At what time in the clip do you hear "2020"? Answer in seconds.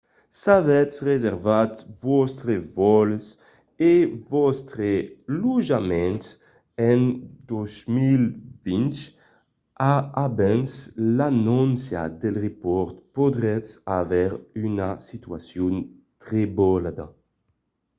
7.49-8.99